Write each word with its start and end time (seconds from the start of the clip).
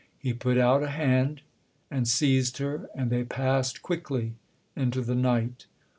He 0.17 0.33
put 0.33 0.57
out 0.57 0.81
a 0.81 0.89
hand 0.89 1.43
and 1.91 2.07
seized 2.07 2.57
her, 2.57 2.89
and 2.95 3.11
they 3.11 3.23
passed 3.23 3.83
quickly 3.83 4.33
into 4.75 5.01
the 5.01 5.13
night. 5.13 5.67